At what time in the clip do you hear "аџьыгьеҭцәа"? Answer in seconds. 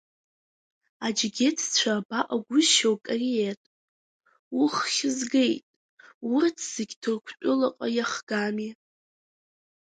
1.05-1.91